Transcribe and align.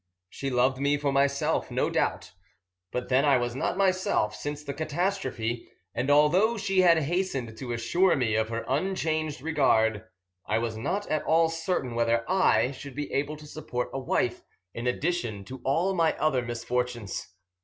She 0.31 0.49
loved 0.49 0.79
me 0.79 0.97
for 0.97 1.11
myself, 1.11 1.69
no 1.69 1.87
doubt, 1.87 2.31
but 2.91 3.09
then 3.09 3.23
I 3.23 3.37
was 3.37 3.55
not 3.55 3.77
myself 3.77 4.35
since 4.35 4.63
the 4.63 4.73
catastrophe; 4.73 5.69
and 5.93 6.09
although 6.09 6.57
she 6.57 6.81
had 6.81 6.97
hastened 6.97 7.55
to 7.59 7.71
assure 7.71 8.15
me 8.15 8.33
of 8.33 8.49
her 8.49 8.65
unchanged 8.67 9.43
regard, 9.43 10.05
I 10.43 10.57
was 10.57 10.75
not 10.75 11.05
at 11.11 11.21
all 11.25 11.49
certain 11.49 11.93
whether 11.93 12.25
I 12.27 12.71
should 12.71 12.95
be 12.95 13.13
able 13.13 13.37
to 13.37 13.45
support 13.45 13.91
a 13.93 13.99
wife 13.99 14.41
in 14.73 14.87
addition 14.87 15.45
to 15.45 15.61
all 15.63 15.93
my 15.93 16.17
other 16.17 16.41
misfortunes. 16.41 17.27